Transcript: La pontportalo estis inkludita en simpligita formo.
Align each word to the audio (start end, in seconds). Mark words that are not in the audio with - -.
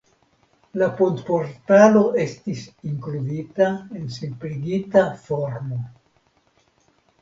La 0.81 0.87
pontportalo 1.01 2.01
estis 2.25 2.65
inkludita 2.93 3.71
en 4.03 4.11
simpligita 4.19 5.09
formo. 5.31 5.83